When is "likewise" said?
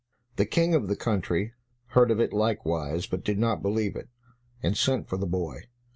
2.33-3.05